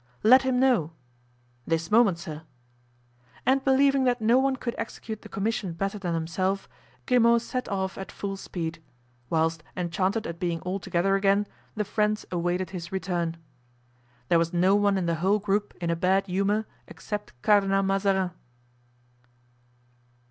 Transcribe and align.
"Let 0.23 0.41
him 0.41 0.59
know." 0.59 0.93
"This 1.67 1.91
moment, 1.91 2.17
sir." 2.17 2.41
And 3.45 3.63
believing 3.63 4.03
that 4.05 4.19
no 4.19 4.39
one 4.39 4.55
could 4.55 4.73
execute 4.79 5.21
the 5.21 5.29
commission 5.29 5.73
better 5.73 5.99
than 5.99 6.15
himself, 6.15 6.67
Grimaud 7.05 7.43
set 7.43 7.69
off 7.69 7.99
at 7.99 8.11
full 8.11 8.35
speed; 8.35 8.81
whilst, 9.29 9.61
enchanted 9.77 10.25
at 10.25 10.39
being 10.39 10.59
all 10.61 10.79
together 10.79 11.15
again, 11.15 11.45
the 11.75 11.85
friends 11.85 12.25
awaited 12.31 12.71
his 12.71 12.91
return. 12.91 13.37
There 14.27 14.39
was 14.39 14.53
no 14.53 14.73
one 14.75 14.97
in 14.97 15.05
the 15.05 15.13
whole 15.21 15.37
group 15.37 15.75
in 15.79 15.91
a 15.91 15.95
bad 15.95 16.25
humor 16.25 16.65
except 16.87 17.39
Cardinal 17.43 17.83
Mazarin. 17.83 18.31